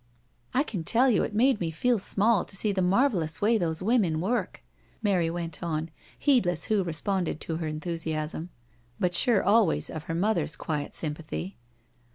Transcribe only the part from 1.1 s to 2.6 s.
you it made me feel small to